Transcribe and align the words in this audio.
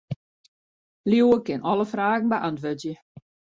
Liuwe 1.09 1.37
kin 1.49 1.67
alle 1.71 1.87
fragen 1.93 2.35
beäntwurdzje. 2.35 2.99